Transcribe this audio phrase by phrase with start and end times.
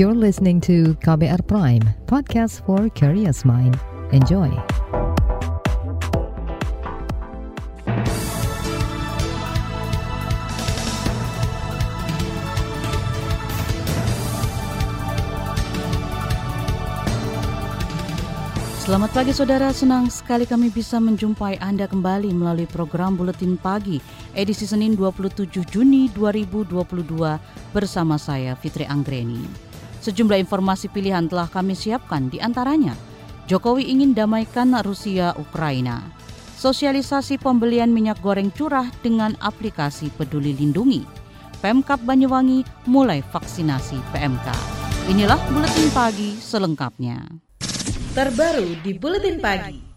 [0.00, 3.76] You're listening to KBR Prime, podcast for curious mind.
[4.16, 4.48] Enjoy.
[18.80, 24.00] Selamat pagi saudara, senang sekali kami bisa menjumpai Anda kembali melalui program Buletin Pagi
[24.32, 29.69] edisi Senin 27 Juni 2022 bersama saya Fitri Anggreni.
[30.00, 32.96] Sejumlah informasi pilihan telah kami siapkan di antaranya
[33.46, 36.00] Jokowi ingin damaikan Rusia Ukraina.
[36.60, 41.02] Sosialisasi pembelian minyak goreng curah dengan aplikasi Peduli Lindungi.
[41.60, 44.48] Pemkap Banyuwangi mulai vaksinasi PMK.
[45.12, 47.50] Inilah Buletin Pagi selengkapnya
[48.10, 49.89] terbaru di Buletin Pagi.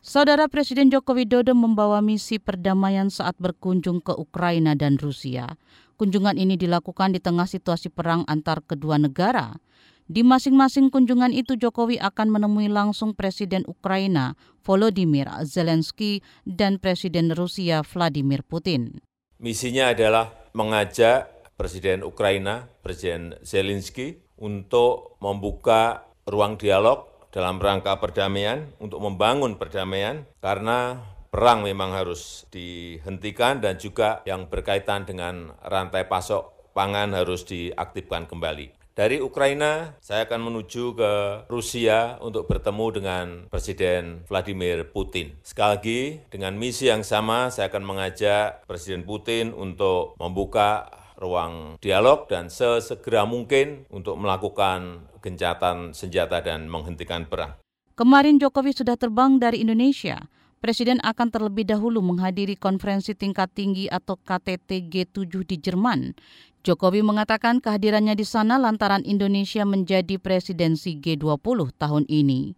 [0.00, 5.60] Saudara Presiden Joko Widodo membawa misi perdamaian saat berkunjung ke Ukraina dan Rusia.
[6.00, 9.60] Kunjungan ini dilakukan di tengah situasi perang antar kedua negara.
[10.08, 17.84] Di masing-masing kunjungan itu Jokowi akan menemui langsung Presiden Ukraina Volodymyr Zelensky dan Presiden Rusia
[17.84, 19.04] Vladimir Putin.
[19.36, 21.28] Misinya adalah mengajak
[21.60, 30.98] Presiden Ukraina, Presiden Zelensky, untuk membuka ruang dialog dalam rangka perdamaian, untuk membangun perdamaian, karena
[31.30, 38.74] perang memang harus dihentikan dan juga yang berkaitan dengan rantai pasok pangan harus diaktifkan kembali.
[38.90, 41.12] Dari Ukraina, saya akan menuju ke
[41.48, 45.40] Rusia untuk bertemu dengan Presiden Vladimir Putin.
[45.40, 52.26] Sekali lagi, dengan misi yang sama, saya akan mengajak Presiden Putin untuk membuka ruang dialog
[52.26, 57.60] dan sesegera mungkin untuk melakukan gencatan senjata dan menghentikan perang.
[57.94, 60.24] Kemarin Jokowi sudah terbang dari Indonesia.
[60.60, 66.12] Presiden akan terlebih dahulu menghadiri konferensi tingkat tinggi atau KTT G7 di Jerman.
[66.60, 72.52] Jokowi mengatakan kehadirannya di sana lantaran Indonesia menjadi presidensi G20 tahun ini.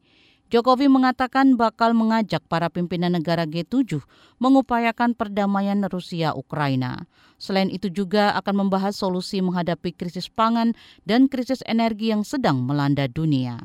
[0.52, 4.04] Jokowi mengatakan bakal mengajak para pimpinan negara G7
[4.36, 7.08] mengupayakan perdamaian Rusia-Ukraina.
[7.40, 10.76] Selain itu juga akan membahas solusi menghadapi krisis pangan
[11.08, 13.64] dan krisis energi yang sedang melanda dunia.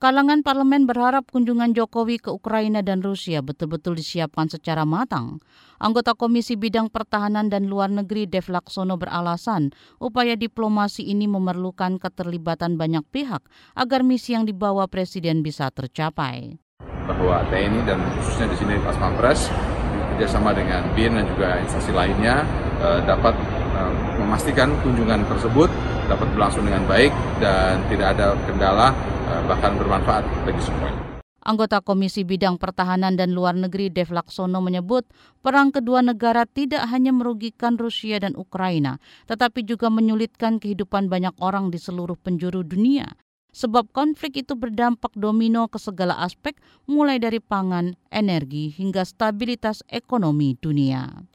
[0.00, 5.44] Kalangan parlemen berharap kunjungan Jokowi ke Ukraina dan Rusia betul-betul disiapkan secara matang.
[5.80, 12.76] Anggota Komisi Bidang Pertahanan dan Luar Negeri Dev Laksono beralasan upaya diplomasi ini memerlukan keterlibatan
[12.76, 13.40] banyak pihak
[13.72, 16.60] agar misi yang dibawa Presiden bisa tercapai.
[17.08, 22.46] Bahwa TNI dan khususnya di sini Pas Pampres bekerjasama dengan BIN dan juga instansi lainnya
[22.84, 23.34] eh, dapat
[23.74, 25.72] eh, memastikan kunjungan tersebut
[26.06, 27.10] dapat berlangsung dengan baik
[27.40, 28.92] dan tidak ada kendala
[29.30, 31.09] Eh, bahkan bermanfaat bagi semuanya.
[31.40, 35.08] Anggota Komisi Bidang Pertahanan dan Luar Negeri Dev Laksono menyebut
[35.40, 41.72] perang kedua negara tidak hanya merugikan Rusia dan Ukraina, tetapi juga menyulitkan kehidupan banyak orang
[41.72, 43.16] di seluruh penjuru dunia.
[43.50, 46.54] Sebab konflik itu berdampak domino ke segala aspek
[46.86, 51.29] mulai dari pangan, energi, hingga stabilitas ekonomi dunia.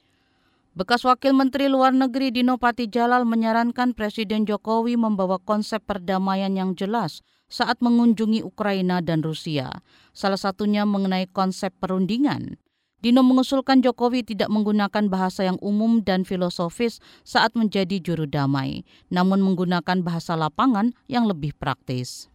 [0.75, 2.59] Bekas Wakil Menteri Luar Negeri Dino
[2.91, 9.71] Jalal menyarankan Presiden Jokowi membawa konsep perdamaian yang jelas saat mengunjungi Ukraina dan Rusia.
[10.11, 12.59] Salah satunya mengenai konsep perundingan.
[12.99, 19.39] Dino mengusulkan Jokowi tidak menggunakan bahasa yang umum dan filosofis saat menjadi juru damai, namun
[19.47, 22.27] menggunakan bahasa lapangan yang lebih praktis.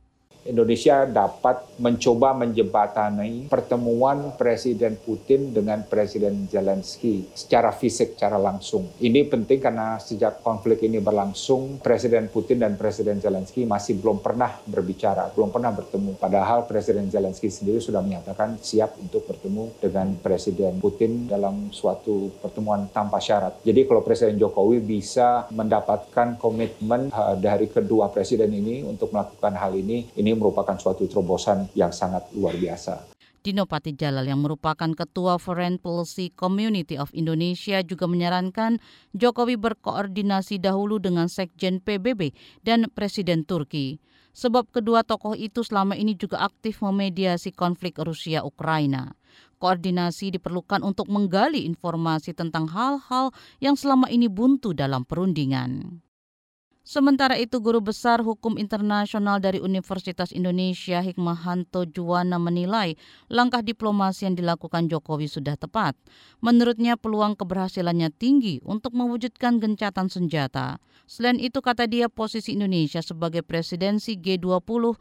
[0.49, 8.89] Indonesia dapat mencoba menjembatani pertemuan Presiden Putin dengan Presiden Zelensky secara fisik, secara langsung.
[9.01, 14.61] Ini penting karena sejak konflik ini berlangsung, Presiden Putin dan Presiden Zelensky masih belum pernah
[14.65, 16.17] berbicara, belum pernah bertemu.
[16.17, 22.89] Padahal Presiden Zelensky sendiri sudah menyatakan siap untuk bertemu dengan Presiden Putin dalam suatu pertemuan
[22.93, 23.61] tanpa syarat.
[23.65, 29.73] Jadi kalau Presiden Jokowi bisa mendapatkan komitmen eh, dari kedua presiden ini untuk melakukan hal
[29.77, 33.11] ini, ini ini merupakan suatu terobosan yang sangat luar biasa.
[33.41, 38.77] Dino Pati Jalal yang merupakan Ketua Foreign Policy Community of Indonesia juga menyarankan
[39.17, 43.97] Jokowi berkoordinasi dahulu dengan Sekjen PBB dan Presiden Turki.
[44.37, 49.17] Sebab kedua tokoh itu selama ini juga aktif memediasi konflik Rusia-Ukraina.
[49.57, 56.05] Koordinasi diperlukan untuk menggali informasi tentang hal-hal yang selama ini buntu dalam perundingan.
[56.91, 62.99] Sementara itu, Guru Besar Hukum Internasional dari Universitas Indonesia Hikmahanto Juwana menilai
[63.31, 65.95] langkah diplomasi yang dilakukan Jokowi sudah tepat.
[66.43, 70.83] Menurutnya peluang keberhasilannya tinggi untuk mewujudkan gencatan senjata.
[71.07, 74.99] Selain itu, kata dia, posisi Indonesia sebagai presidensi G20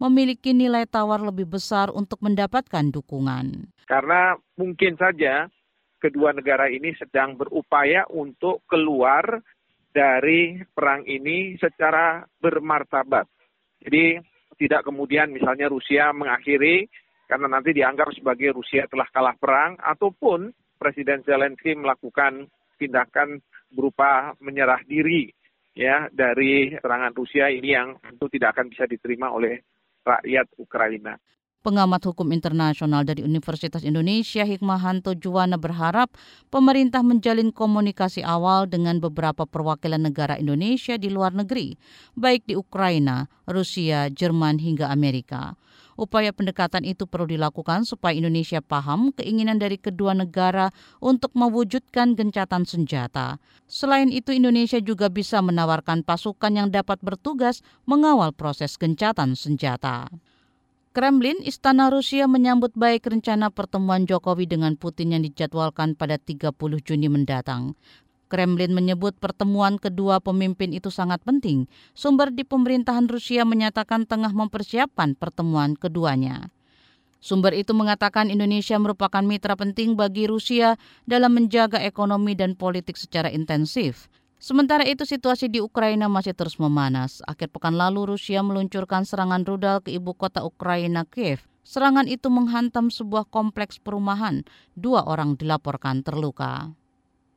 [0.00, 3.76] memiliki nilai tawar lebih besar untuk mendapatkan dukungan.
[3.84, 5.52] Karena mungkin saja
[6.00, 9.44] kedua negara ini sedang berupaya untuk keluar
[9.96, 13.24] dari perang ini secara bermartabat.
[13.80, 14.20] Jadi
[14.60, 16.84] tidak kemudian misalnya Rusia mengakhiri
[17.24, 22.44] karena nanti dianggap sebagai Rusia telah kalah perang ataupun Presiden Zelensky melakukan
[22.76, 23.40] tindakan
[23.72, 25.32] berupa menyerah diri
[25.72, 29.64] ya dari serangan Rusia ini yang tentu tidak akan bisa diterima oleh
[30.04, 31.16] rakyat Ukraina.
[31.66, 36.14] Pengamat hukum internasional dari Universitas Indonesia Hikmahanto Juwana berharap
[36.46, 41.74] pemerintah menjalin komunikasi awal dengan beberapa perwakilan negara Indonesia di luar negeri,
[42.14, 45.58] baik di Ukraina, Rusia, Jerman hingga Amerika.
[45.98, 50.70] Upaya pendekatan itu perlu dilakukan supaya Indonesia paham keinginan dari kedua negara
[51.02, 53.42] untuk mewujudkan gencatan senjata.
[53.66, 57.58] Selain itu, Indonesia juga bisa menawarkan pasukan yang dapat bertugas
[57.90, 60.06] mengawal proses gencatan senjata.
[60.96, 67.12] Kremlin, Istana Rusia menyambut baik rencana pertemuan Jokowi dengan Putin yang dijadwalkan pada 30 Juni
[67.12, 67.76] mendatang.
[68.32, 71.68] Kremlin menyebut pertemuan kedua pemimpin itu sangat penting.
[71.92, 76.48] Sumber di pemerintahan Rusia menyatakan tengah mempersiapkan pertemuan keduanya.
[77.20, 83.28] Sumber itu mengatakan Indonesia merupakan mitra penting bagi Rusia dalam menjaga ekonomi dan politik secara
[83.28, 84.08] intensif.
[84.36, 87.24] Sementara itu situasi di Ukraina masih terus memanas.
[87.24, 91.40] Akhir pekan lalu Rusia meluncurkan serangan rudal ke ibu kota Ukraina Kiev.
[91.66, 94.46] Serangan itu menghantam sebuah kompleks perumahan.
[94.78, 96.70] Dua orang dilaporkan terluka.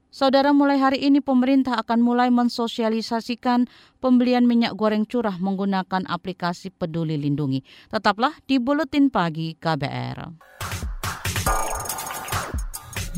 [0.09, 3.69] Saudara, mulai hari ini pemerintah akan mulai mensosialisasikan
[4.01, 7.61] pembelian minyak goreng curah menggunakan aplikasi Peduli Lindungi.
[7.93, 10.49] Tetaplah di Buletin Pagi KBR.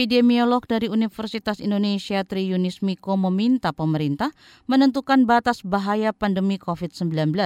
[0.00, 4.32] Epidemiolog dari Universitas Indonesia Tri Yunis Miko meminta pemerintah
[4.64, 7.36] menentukan batas bahaya pandemi COVID-19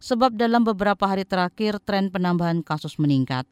[0.00, 3.44] sebab dalam beberapa hari terakhir tren penambahan kasus meningkat.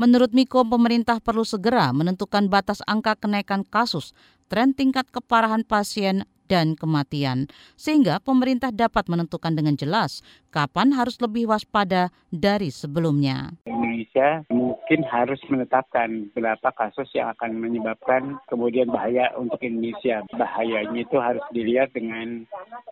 [0.00, 4.16] Menurut Miko, pemerintah perlu segera menentukan batas angka kenaikan kasus,
[4.48, 11.48] tren tingkat keparahan pasien, dan kematian, sehingga pemerintah dapat menentukan dengan jelas kapan harus lebih
[11.48, 13.56] waspada dari sebelumnya.
[13.64, 20.20] Indonesia mungkin harus menetapkan berapa kasus yang akan menyebabkan kemudian bahaya untuk Indonesia.
[20.36, 22.44] Bahayanya itu harus dilihat dengan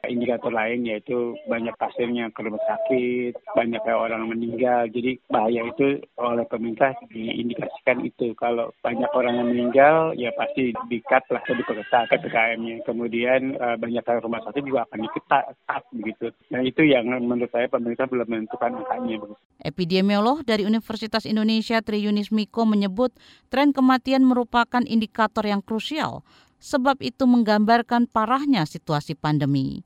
[0.09, 4.89] indikator lain yaitu banyak pasiennya ke rumah sakit, banyak orang meninggal.
[4.89, 8.33] Jadi bahaya itu oleh pemerintah diindikasikan itu.
[8.39, 12.87] Kalau banyak orang yang meninggal ya pasti dikat lah lebih ketat PPKM-nya.
[12.87, 16.27] Kemudian eh, banyak rumah sakit juga akan diketat begitu.
[16.51, 19.17] Nah itu yang menurut saya pemerintah belum menentukan angkanya.
[19.61, 23.15] Epidemiolog dari Universitas Indonesia Tri Yunis Miko menyebut
[23.49, 26.23] tren kematian merupakan indikator yang krusial
[26.61, 29.83] sebab itu menggambarkan parahnya situasi pandemi.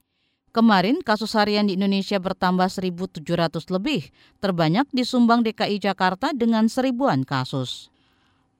[0.55, 3.26] Kemarin kasus harian di Indonesia bertambah 1.700
[3.75, 4.06] lebih,
[4.38, 7.94] terbanyak di Sumbang DKI Jakarta dengan seribuan kasus.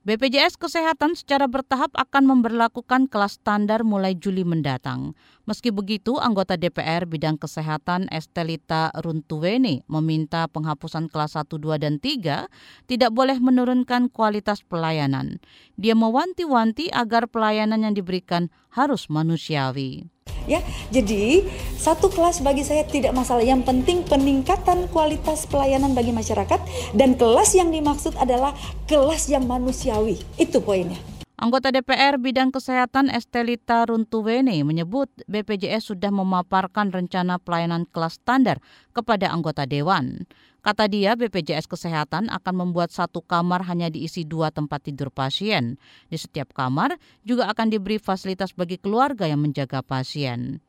[0.05, 5.17] BPJS Kesehatan secara bertahap akan memperlakukan kelas standar mulai Juli mendatang.
[5.49, 12.45] Meski begitu, anggota DPR bidang kesehatan Estelita Runtuwene meminta penghapusan kelas 1, 2, dan 3
[12.85, 15.41] tidak boleh menurunkan kualitas pelayanan.
[15.73, 20.05] Dia mewanti-wanti agar pelayanan yang diberikan harus manusiawi
[20.49, 20.61] ya.
[20.93, 23.43] Jadi satu kelas bagi saya tidak masalah.
[23.43, 26.61] Yang penting peningkatan kualitas pelayanan bagi masyarakat
[26.95, 28.53] dan kelas yang dimaksud adalah
[28.89, 30.21] kelas yang manusiawi.
[30.37, 30.97] Itu poinnya.
[31.35, 38.63] Anggota DPR bidang kesehatan Estelita Runtuwene menyebut BPJS sudah memaparkan rencana pelayanan kelas standar
[38.95, 40.23] kepada anggota dewan.
[40.65, 45.77] Kata dia, BPJS Kesehatan akan membuat satu kamar hanya diisi dua tempat tidur pasien.
[46.09, 50.65] Di setiap kamar juga akan diberi fasilitas bagi keluarga yang menjaga pasien.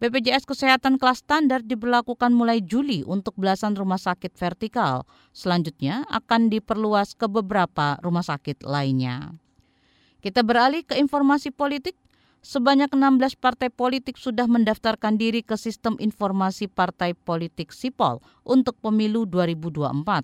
[0.00, 5.04] BPJS Kesehatan kelas standar diberlakukan mulai Juli untuk belasan rumah sakit vertikal.
[5.36, 9.36] Selanjutnya akan diperluas ke beberapa rumah sakit lainnya.
[10.24, 11.92] Kita beralih ke informasi politik.
[12.46, 19.26] Sebanyak 16 partai politik sudah mendaftarkan diri ke Sistem Informasi Partai Politik SIPOL untuk pemilu
[19.26, 20.22] 2024.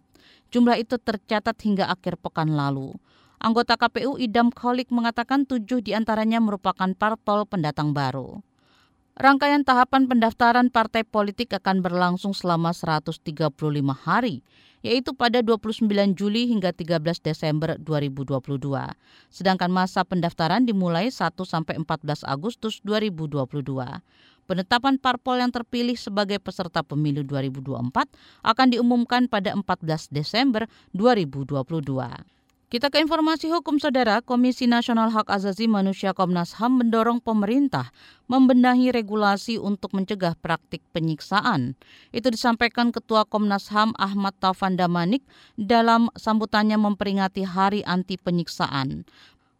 [0.54, 2.94] Jumlah itu tercatat hingga akhir pekan lalu.
[3.42, 8.38] Anggota KPU Idam Kholik mengatakan tujuh di antaranya merupakan parpol pendatang baru.
[9.18, 13.18] Rangkaian tahapan pendaftaran partai politik akan berlangsung selama 135
[13.98, 14.46] hari
[14.82, 15.86] yaitu pada 29
[16.18, 18.58] Juli hingga 13 Desember 2022.
[19.30, 24.02] Sedangkan masa pendaftaran dimulai 1 sampai 14 Agustus 2022.
[24.42, 28.10] Penetapan parpol yang terpilih sebagai peserta pemilu 2024
[28.42, 32.41] akan diumumkan pada 14 Desember 2022.
[32.72, 37.92] Kita ke informasi hukum saudara, Komisi Nasional Hak Asasi Manusia Komnas HAM mendorong pemerintah
[38.32, 41.76] membenahi regulasi untuk mencegah praktik penyiksaan.
[42.16, 45.20] Itu disampaikan Ketua Komnas HAM Ahmad Taufan Damanik
[45.60, 49.04] dalam sambutannya memperingati Hari Anti Penyiksaan.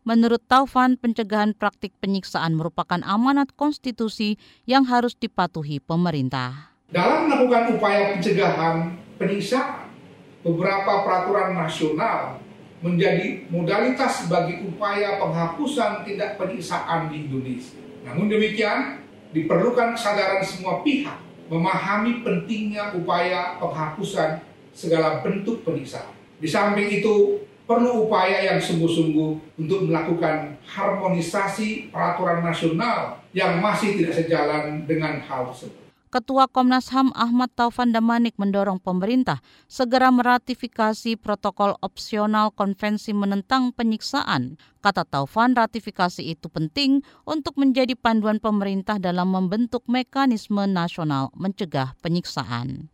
[0.08, 6.72] Menurut Taufan, pencegahan praktik penyiksaan merupakan amanat konstitusi yang harus dipatuhi pemerintah.
[6.88, 9.92] Dalam melakukan upaya pencegahan penyiksaan,
[10.40, 12.41] beberapa peraturan nasional
[12.82, 17.78] menjadi modalitas bagi upaya penghapusan tindak penyiksaan di Indonesia.
[18.02, 18.98] Namun demikian,
[19.30, 24.42] diperlukan kesadaran semua pihak memahami pentingnya upaya penghapusan
[24.74, 26.10] segala bentuk penyiksaan.
[26.42, 34.18] Di samping itu, perlu upaya yang sungguh-sungguh untuk melakukan harmonisasi peraturan nasional yang masih tidak
[34.18, 35.81] sejalan dengan hal tersebut.
[36.12, 44.60] Ketua Komnas HAM Ahmad Taufan Damanik mendorong pemerintah segera meratifikasi protokol opsional konvensi menentang penyiksaan.
[44.84, 52.92] Kata Taufan, ratifikasi itu penting untuk menjadi panduan pemerintah dalam membentuk mekanisme nasional mencegah penyiksaan.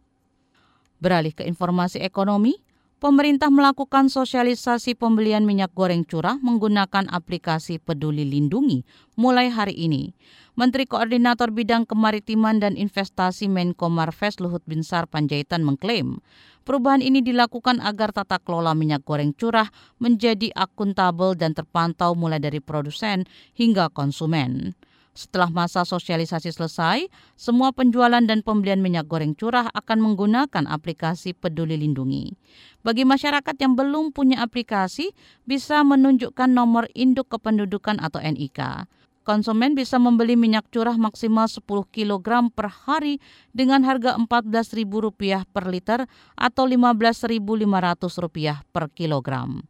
[1.02, 2.54] Beralih ke informasi ekonomi,
[2.98, 8.82] pemerintah melakukan sosialisasi pembelian minyak goreng curah menggunakan aplikasi Peduli Lindungi
[9.14, 10.18] mulai hari ini.
[10.58, 16.18] Menteri Koordinator Bidang Kemaritiman dan Investasi Menko Marves Luhut Binsar Panjaitan mengklaim
[16.66, 19.70] perubahan ini dilakukan agar tata kelola minyak goreng curah
[20.02, 23.24] menjadi akuntabel dan terpantau mulai dari produsen
[23.54, 24.74] hingga konsumen.
[25.18, 31.74] Setelah masa sosialisasi selesai, semua penjualan dan pembelian minyak goreng curah akan menggunakan aplikasi Peduli
[31.74, 32.38] Lindungi.
[32.86, 35.10] Bagi masyarakat yang belum punya aplikasi,
[35.42, 38.86] bisa menunjukkan nomor induk kependudukan atau NIK.
[39.26, 43.18] Konsumen bisa membeli minyak curah maksimal 10 kg per hari
[43.50, 46.06] dengan harga Rp14.000 per liter
[46.38, 49.66] atau Rp15.500 per kilogram.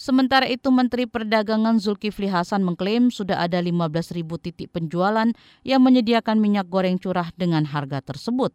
[0.00, 5.28] Sementara itu Menteri Perdagangan Zulkifli Hasan mengklaim sudah ada 15.000 titik penjualan
[5.60, 8.48] yang menyediakan minyak goreng curah dengan harga tersebut.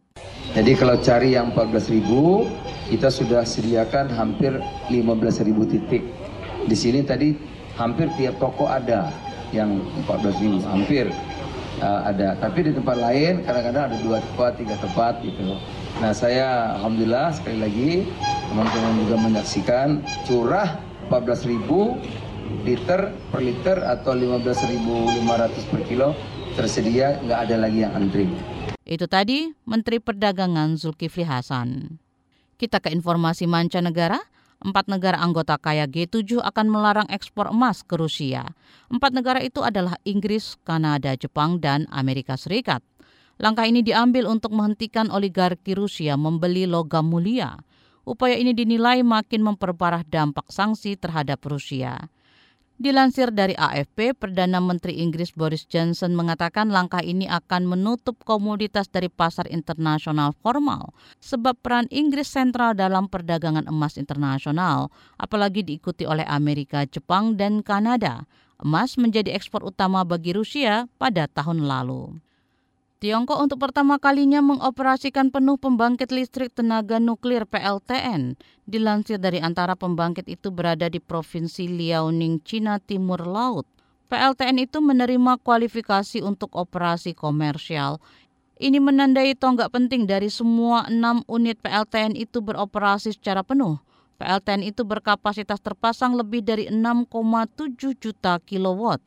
[0.58, 4.58] Jadi kalau cari yang 14.000, kita sudah sediakan hampir
[4.90, 6.02] 15.000 titik.
[6.66, 7.38] Di sini tadi
[7.78, 9.14] hampir tiap toko ada
[9.54, 11.14] yang 14.000, hampir
[11.78, 12.34] uh, ada.
[12.42, 15.54] Tapi di tempat lain kadang-kadang ada dua tempat, tiga tempat gitu.
[16.02, 17.90] Nah saya Alhamdulillah sekali lagi
[18.50, 26.08] teman-teman juga menyaksikan curah 14.000 liter per liter atau 15.500 per kilo
[26.58, 28.26] tersedia nggak ada lagi yang antri.
[28.86, 31.98] Itu tadi Menteri Perdagangan Zulkifli Hasan.
[32.56, 34.18] Kita ke informasi mancanegara.
[34.56, 38.56] Empat negara anggota kaya G7 akan melarang ekspor emas ke Rusia.
[38.88, 42.80] Empat negara itu adalah Inggris, Kanada, Jepang, dan Amerika Serikat.
[43.36, 47.60] Langkah ini diambil untuk menghentikan oligarki Rusia membeli logam mulia.
[48.06, 52.06] Upaya ini dinilai makin memperparah dampak sanksi terhadap Rusia.
[52.76, 59.08] Dilansir dari AFP, Perdana Menteri Inggris Boris Johnson mengatakan langkah ini akan menutup komoditas dari
[59.08, 66.84] pasar internasional formal sebab peran Inggris sentral dalam perdagangan emas internasional, apalagi diikuti oleh Amerika,
[66.84, 68.28] Jepang, dan Kanada.
[68.60, 72.22] Emas menjadi ekspor utama bagi Rusia pada tahun lalu.
[73.06, 78.34] Tiongkok untuk pertama kalinya mengoperasikan penuh pembangkit listrik tenaga nuklir PLTN.
[78.66, 83.62] Dilansir dari antara pembangkit itu berada di Provinsi Liaoning, Cina Timur Laut.
[84.10, 88.02] PLTN itu menerima kualifikasi untuk operasi komersial.
[88.58, 93.78] Ini menandai tonggak penting dari semua enam unit PLTN itu beroperasi secara penuh.
[94.18, 97.70] PLTN itu berkapasitas terpasang lebih dari 6,7
[98.02, 98.98] juta kilowatt.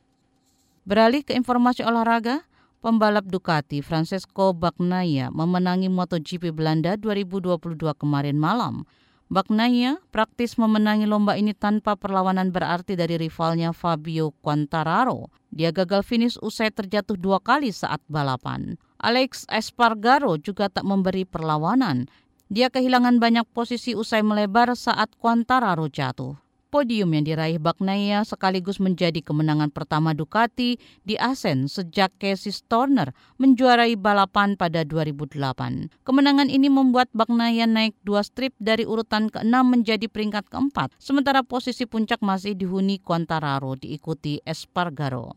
[0.88, 2.48] Beralih ke informasi olahraga,
[2.80, 8.88] Pembalap Ducati Francesco Bagnaia memenangi MotoGP Belanda 2022 kemarin malam.
[9.28, 15.28] Bagnaia praktis memenangi lomba ini tanpa perlawanan berarti dari rivalnya Fabio Quartararo.
[15.52, 18.80] Dia gagal finish usai terjatuh dua kali saat balapan.
[18.96, 22.08] Alex Espargaro juga tak memberi perlawanan.
[22.48, 26.32] Dia kehilangan banyak posisi usai melebar saat Quartararo jatuh.
[26.70, 33.10] Podium yang diraih Bagnaia sekaligus menjadi kemenangan pertama Ducati di Asen sejak Casey Stoner
[33.42, 35.90] menjuarai balapan pada 2008.
[36.06, 41.90] Kemenangan ini membuat Bagnaia naik dua strip dari urutan ke-6 menjadi peringkat keempat, sementara posisi
[41.90, 45.34] puncak masih dihuni Quartararo diikuti Espargaro.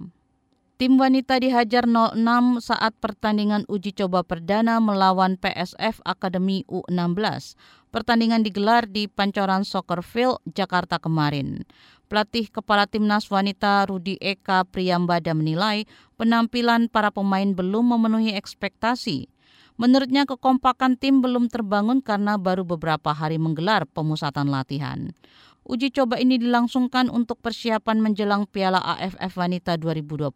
[0.74, 2.18] Tim wanita dihajar 0-6
[2.60, 7.54] saat pertandingan uji coba perdana melawan PSF Akademi U16.
[7.94, 11.62] Pertandingan digelar di Pancoran Soccer Field, Jakarta kemarin.
[12.10, 15.86] Pelatih Kepala Timnas Wanita Rudi Eka Priyambada menilai
[16.18, 19.30] penampilan para pemain belum memenuhi ekspektasi.
[19.78, 25.14] Menurutnya kekompakan tim belum terbangun karena baru beberapa hari menggelar pemusatan latihan.
[25.62, 30.34] Uji coba ini dilangsungkan untuk persiapan menjelang Piala AFF Wanita 2022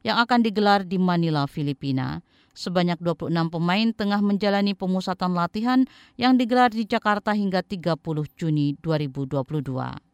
[0.00, 2.24] yang akan digelar di Manila, Filipina.
[2.50, 5.86] Sebanyak 26 pemain tengah menjalani pemusatan latihan
[6.18, 7.98] yang digelar di Jakarta hingga 30
[8.34, 10.10] Juni 2022.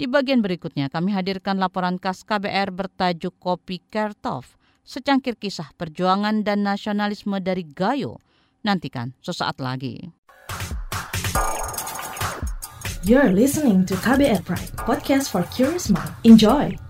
[0.00, 6.64] Di bagian berikutnya kami hadirkan laporan khas KBR bertajuk Kopi Kertov, secangkir kisah perjuangan dan
[6.64, 8.16] nasionalisme dari Gayo.
[8.64, 10.08] Nantikan sesaat lagi.
[13.04, 16.12] You're listening to KBR Pride, podcast for curious mind.
[16.24, 16.89] Enjoy!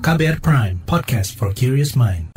[0.00, 2.32] KBR Prime, podcast for curious mind.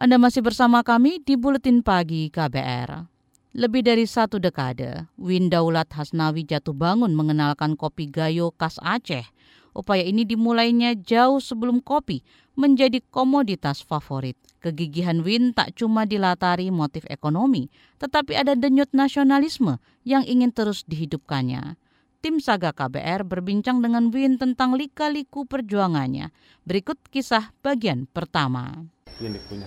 [0.00, 3.04] Anda masih bersama kami di Buletin Pagi KBR.
[3.52, 9.28] Lebih dari satu dekade, Win Daulat Hasnawi jatuh bangun mengenalkan kopi Gayo khas Aceh.
[9.76, 12.24] Upaya ini dimulainya jauh sebelum kopi
[12.56, 14.40] menjadi komoditas favorit.
[14.64, 17.68] Kegigihan Win tak cuma dilatari motif ekonomi,
[18.00, 21.76] tetapi ada denyut nasionalisme yang ingin terus dihidupkannya.
[22.24, 26.34] Tim Saga KBR berbincang dengan Win tentang lika-liku perjuangannya.
[26.66, 28.88] Berikut kisah bagian pertama.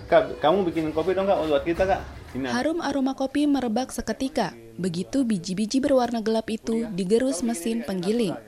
[0.06, 2.00] Kak, kamu bikin kopi dong kak buat kita kak.
[2.38, 4.54] Ini Harum aroma kopi merebak seketika.
[4.78, 8.38] Begitu biji-biji berwarna gelap itu digerus mesin penggiling.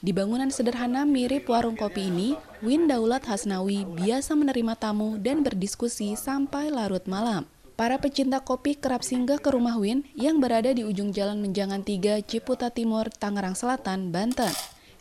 [0.00, 2.32] Di bangunan sederhana mirip warung kopi ini,
[2.64, 7.44] Win Daulat Hasnawi biasa menerima tamu dan berdiskusi sampai larut malam.
[7.76, 12.24] Para pecinta kopi kerap singgah ke rumah Win yang berada di ujung Jalan Menjangan 3,
[12.24, 14.52] Ciputa Timur, Tangerang Selatan, Banten.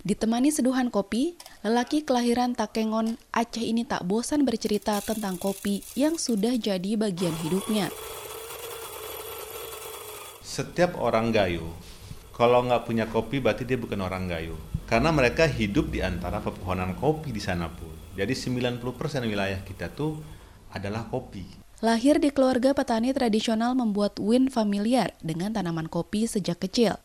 [0.04, 6.60] Ditemani seduhan kopi, lelaki kelahiran Takengon, Aceh ini tak bosan bercerita tentang kopi yang sudah
[6.60, 7.88] jadi bagian hidupnya.
[10.44, 11.72] Setiap orang Gayo,
[12.36, 14.69] kalau nggak punya kopi berarti dia bukan orang Gayo.
[14.90, 17.94] Karena mereka hidup di antara pepohonan kopi di sana pun.
[18.18, 18.82] Jadi 90%
[19.30, 20.18] wilayah kita tuh
[20.74, 21.46] adalah kopi.
[21.86, 26.98] Lahir di keluarga petani tradisional membuat Win familiar dengan tanaman kopi sejak kecil.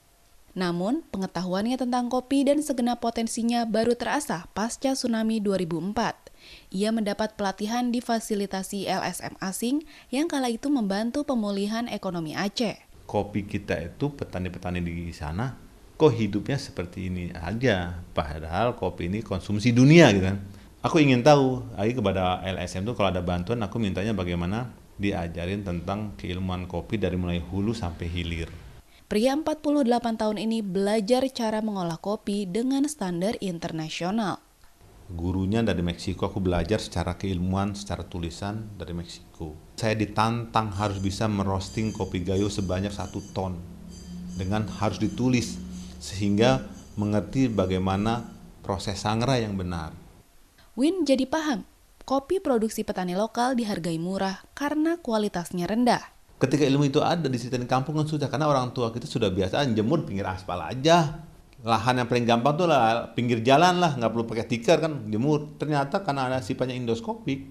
[0.57, 6.73] Namun, pengetahuannya tentang kopi dan segenap potensinya baru terasa pasca tsunami 2004.
[6.73, 12.81] Ia mendapat pelatihan di fasilitasi LSM asing yang kala itu membantu pemulihan ekonomi Aceh.
[13.05, 15.64] Kopi kita itu petani-petani di sana
[15.95, 18.03] kok hidupnya seperti ini aja.
[18.15, 20.39] Padahal kopi ini konsumsi dunia gitu kan.
[20.85, 24.69] Aku ingin tahu lagi kepada LSM tuh kalau ada bantuan aku mintanya bagaimana
[25.01, 28.53] diajarin tentang keilmuan kopi dari mulai hulu sampai hilir.
[29.09, 29.65] Pria 48
[30.21, 34.41] tahun ini belajar cara mengolah kopi dengan standar internasional.
[35.05, 39.77] Gurunya dari Meksiko, aku belajar secara keilmuan, secara tulisan dari Meksiko.
[39.77, 43.61] Saya ditantang harus bisa merosting kopi gayo sebanyak satu ton.
[44.41, 45.61] Dengan harus ditulis,
[45.99, 48.23] sehingga mengerti bagaimana
[48.63, 49.93] proses sangrai yang benar.
[50.75, 51.63] Win jadi paham,
[52.03, 56.03] kopi produksi petani lokal dihargai murah karena kualitasnya rendah.
[56.35, 59.63] Ketika ilmu itu ada di situ kampung kan sudah karena orang tua kita sudah biasa
[59.71, 61.25] jemur pinggir aspal aja.
[61.65, 65.57] Lahan yang paling gampang tuh lah pinggir jalan lah, nggak perlu pakai tikar kan jemur.
[65.57, 67.49] Ternyata karena ada sifatnya endoskopik,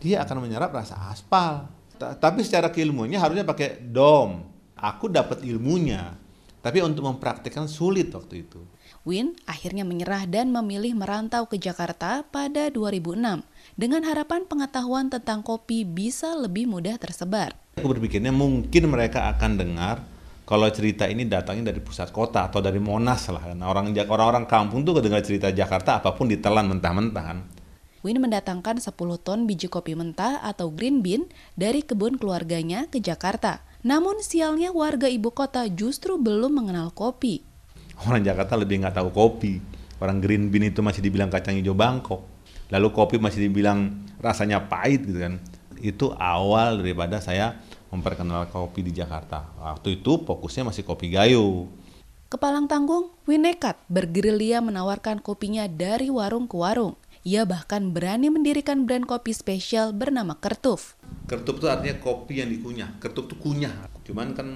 [0.00, 1.68] dia akan menyerap rasa aspal.
[2.00, 4.48] Tapi secara keilmuannya harusnya pakai dom.
[4.72, 6.16] Aku dapat ilmunya,
[6.62, 8.62] tapi untuk mempraktikkan sulit waktu itu.
[9.02, 13.42] Win akhirnya menyerah dan memilih merantau ke Jakarta pada 2006
[13.74, 17.58] dengan harapan pengetahuan tentang kopi bisa lebih mudah tersebar.
[17.82, 20.06] Aku berpikirnya mungkin mereka akan dengar
[20.46, 23.58] kalau cerita ini datangnya dari pusat kota atau dari Monas lah kan.
[23.66, 27.38] Orang orang-orang kampung tuh kedengar cerita Jakarta apa pun ditelan mentah-mentah kan.
[28.02, 33.62] Win mendatangkan 10 ton biji kopi mentah atau green bean dari kebun keluarganya ke Jakarta.
[33.82, 37.42] Namun sialnya warga ibu kota justru belum mengenal kopi.
[38.06, 39.58] Orang Jakarta lebih nggak tahu kopi.
[39.98, 42.22] Orang green bean itu masih dibilang kacang hijau Bangkok.
[42.70, 45.42] Lalu kopi masih dibilang rasanya pahit gitu kan.
[45.82, 47.58] Itu awal daripada saya
[47.90, 49.50] memperkenalkan kopi di Jakarta.
[49.58, 51.66] Waktu itu fokusnya masih kopi gayo.
[52.30, 56.96] Kepalang tanggung, Win nekat bergerilya menawarkan kopinya dari warung ke warung.
[57.22, 60.98] Ia bahkan berani mendirikan brand kopi spesial bernama Kertuf.
[61.30, 62.98] Kertuf itu artinya kopi yang dikunyah.
[62.98, 63.86] Kertuf itu kunyah.
[64.02, 64.48] Cuman kan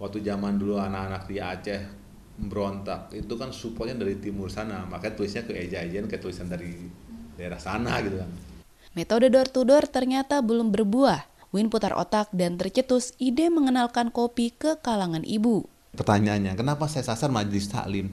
[0.00, 2.02] waktu zaman dulu anak-anak di Aceh
[2.32, 6.74] berontak itu kan supportnya dari timur sana makanya tulisnya ke eja-ejan kayak tulisan dari
[7.38, 8.30] daerah sana gitu kan
[8.96, 14.56] metode door to door ternyata belum berbuah Win putar otak dan tercetus ide mengenalkan kopi
[14.56, 15.68] ke kalangan ibu.
[15.92, 18.08] Pertanyaannya, kenapa saya sasar majelis taklim?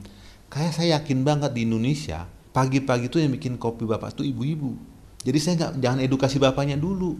[0.52, 4.74] Kayak saya yakin banget di Indonesia, pagi-pagi itu yang bikin kopi bapak itu ibu-ibu.
[5.20, 7.16] Jadi saya nggak jangan edukasi bapaknya dulu.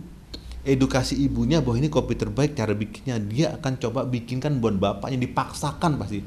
[0.61, 5.97] Edukasi ibunya bahwa ini kopi terbaik cara bikinnya dia akan coba bikinkan buat bapaknya dipaksakan
[5.97, 6.21] pasti.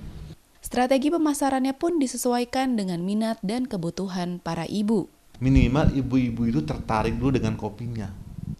[0.63, 5.05] Strategi pemasarannya pun disesuaikan dengan minat dan kebutuhan para ibu.
[5.37, 8.09] Minimal ibu-ibu itu tertarik dulu dengan kopinya.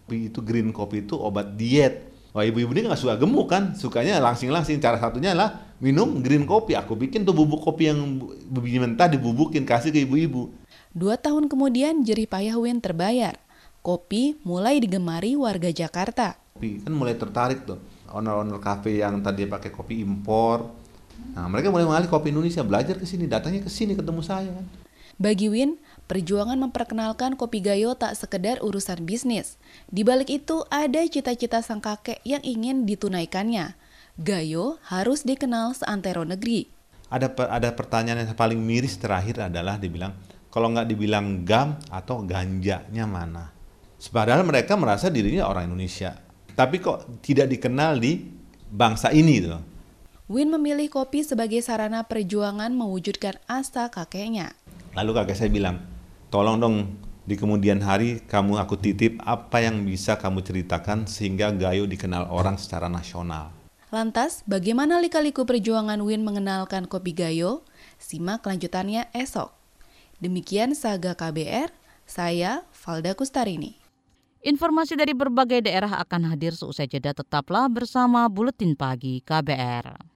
[0.05, 2.12] Kopi itu green kopi itu obat diet.
[2.33, 4.81] Wah ibu-ibu ini nggak suka gemuk kan, sukanya langsing-langsing.
[4.81, 6.73] Cara satunya adalah minum green kopi.
[6.73, 10.49] Aku bikin tuh bubuk kopi yang biji mentah dibubukin kasih ke ibu-ibu.
[10.97, 13.37] Dua tahun kemudian jerih payah Win terbayar.
[13.85, 16.33] Kopi mulai digemari warga Jakarta.
[16.57, 17.77] Kopi kan mulai tertarik tuh.
[18.09, 20.73] Owner-owner kafe yang tadi pakai kopi impor.
[21.37, 24.65] Nah mereka mulai mengalih kopi Indonesia, belajar ke sini, datangnya ke sini ketemu saya kan.
[25.21, 29.57] Bagi Win, perjuangan memperkenalkan kopi gayo tak sekedar urusan bisnis.
[29.89, 33.75] Di balik itu ada cita-cita sang kakek yang ingin ditunaikannya.
[34.19, 36.69] Gayo harus dikenal seantero negeri.
[37.09, 40.13] Ada ada pertanyaan yang paling miris terakhir adalah dibilang
[40.53, 43.49] kalau nggak dibilang gam atau ganjanya mana.
[44.13, 46.13] Padahal mereka merasa dirinya orang Indonesia.
[46.53, 48.21] Tapi kok tidak dikenal di
[48.69, 49.57] bangsa ini gitu.
[50.29, 54.53] Win memilih kopi sebagai sarana perjuangan mewujudkan asa kakeknya.
[54.93, 55.81] Lalu kakek saya bilang,
[56.33, 56.77] tolong dong
[57.29, 62.57] di kemudian hari kamu aku titip apa yang bisa kamu ceritakan sehingga Gayo dikenal orang
[62.57, 63.53] secara nasional.
[63.93, 67.61] Lantas, bagaimana lika-liku perjuangan Win mengenalkan kopi Gayo?
[68.01, 69.53] Simak kelanjutannya esok.
[70.17, 71.69] Demikian Saga KBR,
[72.09, 73.77] saya Valda Kustarini.
[74.41, 80.12] Informasi dari berbagai daerah akan hadir seusai jeda tetaplah bersama Buletin Pagi KBR.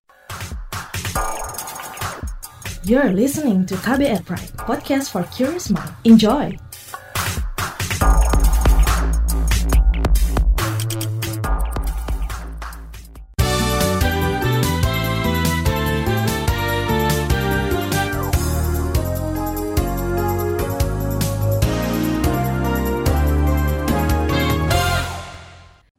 [2.88, 5.92] You're listening to KBR Pride, podcast for curious mind.
[6.08, 6.56] Enjoy!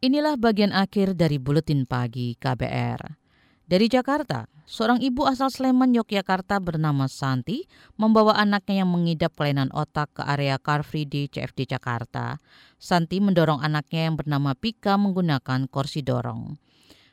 [0.00, 3.27] Inilah bagian akhir dari buletin pagi KBR.
[3.68, 7.68] Dari Jakarta, seorang ibu asal Sleman, Yogyakarta bernama Santi
[8.00, 12.40] membawa anaknya yang mengidap kelainan otak ke area Car Free di CFD Jakarta.
[12.80, 16.56] Santi mendorong anaknya yang bernama Pika menggunakan kursi dorong.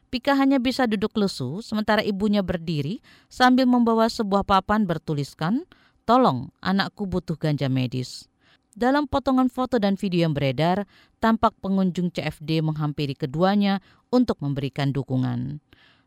[0.07, 5.67] Pika hanya bisa duduk lesu, sementara ibunya berdiri sambil membawa sebuah papan bertuliskan,
[6.07, 8.31] Tolong, anakku butuh ganja medis.
[8.71, 10.87] Dalam potongan foto dan video yang beredar,
[11.19, 15.64] tampak pengunjung CFD menghampiri keduanya untuk memberikan dukungan.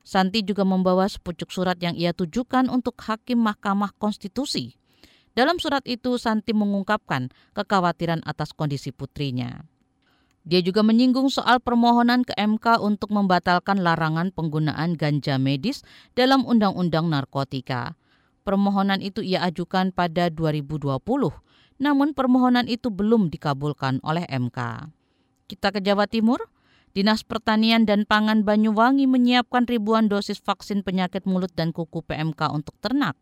[0.09, 4.81] Santi juga membawa sepucuk surat yang ia tujukan untuk Hakim Mahkamah Konstitusi.
[5.37, 9.69] Dalam surat itu, Santi mengungkapkan kekhawatiran atas kondisi putrinya.
[10.49, 15.85] Dia juga menyinggung soal permohonan ke MK untuk membatalkan larangan penggunaan ganja medis
[16.17, 17.93] dalam Undang-Undang Narkotika.
[18.49, 21.05] Permohonan itu ia ajukan pada 2020,
[21.85, 24.89] namun permohonan itu belum dikabulkan oleh MK.
[25.53, 26.49] Kita ke Jawa Timur.
[26.97, 32.77] Dinas Pertanian dan Pangan Banyuwangi menyiapkan ribuan dosis vaksin penyakit mulut dan kuku PMK untuk
[32.81, 33.17] ternak.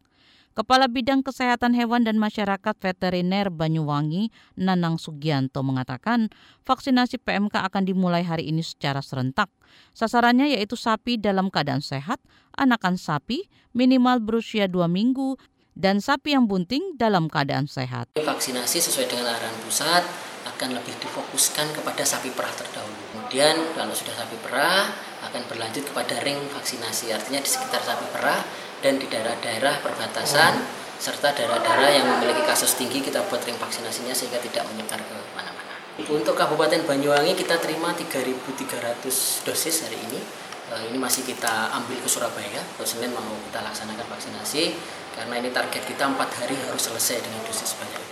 [0.57, 6.33] Kepala Bidang Kesehatan Hewan dan Masyarakat Veteriner Banyuwangi, Nanang Sugianto mengatakan,
[6.65, 9.53] vaksinasi PMK akan dimulai hari ini secara serentak.
[9.93, 12.25] Sasarannya yaitu sapi dalam keadaan sehat,
[12.57, 15.37] anakan sapi minimal berusia dua minggu,
[15.77, 18.09] dan sapi yang bunting dalam keadaan sehat.
[18.17, 20.26] Vaksinasi sesuai dengan arahan pusat
[20.57, 22.97] akan lebih difokuskan kepada sapi perah terdahulu.
[23.13, 24.89] Kemudian kalau sudah sapi perah
[25.29, 27.13] akan berlanjut kepada ring vaksinasi.
[27.13, 28.41] Artinya di sekitar sapi perah
[28.81, 30.65] dan di daerah-daerah perbatasan
[30.97, 35.77] serta daerah-daerah yang memiliki kasus tinggi kita buat ring vaksinasinya sehingga tidak menyebar ke mana-mana.
[36.01, 40.21] Untuk Kabupaten Banyuwangi kita terima 3.300 dosis hari ini
[40.67, 42.59] Eh, ini masih kita ambil ke Surabaya.
[42.83, 44.75] Senin mau kita laksanakan vaksinasi
[45.15, 48.06] karena ini target kita empat hari harus selesai dengan dosis sebanyak itu.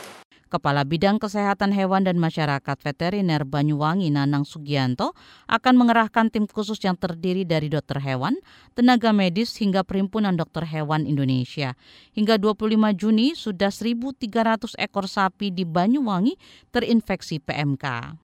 [0.52, 5.12] Kepala Bidang Kesehatan Hewan dan Masyarakat Veteriner Banyuwangi Nanang Sugianto
[5.46, 8.40] akan mengerahkan tim khusus yang terdiri dari dokter hewan,
[8.72, 11.76] tenaga medis hingga Perhimpunan Dokter Hewan Indonesia.
[12.16, 16.36] Hingga 25 Juni sudah 1.300 ekor sapi di Banyuwangi
[16.72, 18.23] terinfeksi PMK.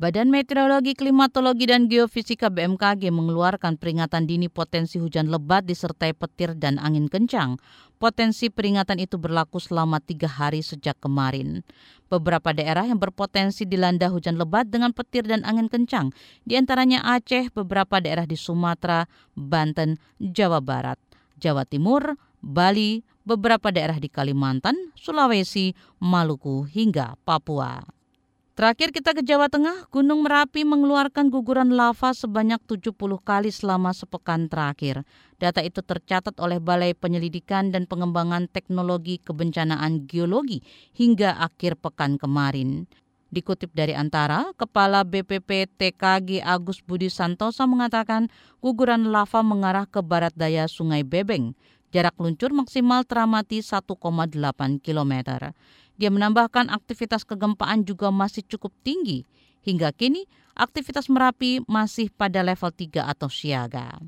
[0.00, 6.80] Badan Meteorologi, Klimatologi, dan Geofisika BMKG mengeluarkan peringatan dini potensi hujan lebat disertai petir dan
[6.80, 7.60] angin kencang.
[8.00, 11.60] Potensi peringatan itu berlaku selama tiga hari sejak kemarin.
[12.08, 16.08] Beberapa daerah yang berpotensi dilanda hujan lebat dengan petir dan angin kencang,
[16.48, 19.04] di antaranya Aceh, beberapa daerah di Sumatera,
[19.36, 20.96] Banten, Jawa Barat,
[21.36, 28.01] Jawa Timur, Bali, beberapa daerah di Kalimantan, Sulawesi, Maluku, hingga Papua.
[28.62, 34.46] Terakhir kita ke Jawa Tengah, Gunung Merapi mengeluarkan guguran lava sebanyak 70 kali selama sepekan
[34.46, 35.02] terakhir.
[35.34, 40.62] Data itu tercatat oleh Balai Penyelidikan dan Pengembangan Teknologi Kebencanaan Geologi
[40.94, 42.86] hingga akhir pekan kemarin.
[43.34, 48.30] Dikutip dari Antara, Kepala BPP TKG Agus Budi Santosa mengatakan
[48.62, 51.58] guguran lava mengarah ke barat daya Sungai Bebeng.
[51.90, 53.98] Jarak luncur maksimal teramati 1,8
[54.78, 55.50] kilometer.
[55.96, 59.24] Dia menambahkan aktivitas kegempaan juga masih cukup tinggi.
[59.62, 60.26] Hingga kini,
[60.58, 64.02] aktivitas Merapi masih pada level 3 atau siaga.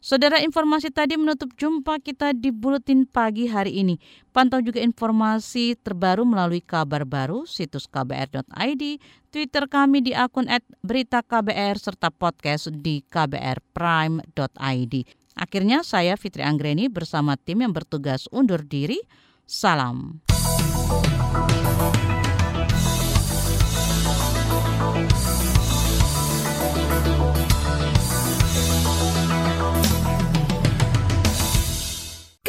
[0.00, 4.00] Saudara informasi tadi menutup jumpa kita di Buletin Pagi hari ini.
[4.32, 8.82] Pantau juga informasi terbaru melalui kabar baru, situs kbr.id,
[9.28, 10.48] Twitter kami di akun
[10.80, 14.94] berita KBR, serta podcast di kbrprime.id.
[15.36, 19.04] Akhirnya saya Fitri Anggreni bersama tim yang bertugas undur diri.
[19.44, 20.24] Salam.